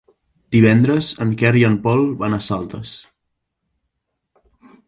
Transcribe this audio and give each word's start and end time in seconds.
Divendres 0.55 1.09
en 1.25 1.33
Quer 1.41 1.51
i 1.59 1.63
en 1.69 1.77
Pol 1.85 2.03
van 2.23 2.39
a 2.39 2.41
Saldes. 2.49 2.97